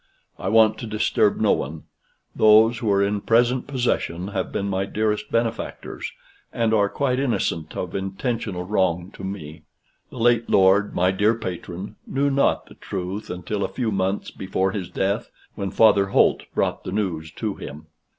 [0.39, 1.83] I want to disturb no one.
[2.35, 6.11] Those who are in present possession have been my dearest benefactors,
[6.51, 9.61] and are quite innocent of intentional wrong to me.
[10.09, 14.71] The late lord, my dear patron, knew not the truth until a few months before
[14.71, 17.85] his death, when Father Holt brought the news to him."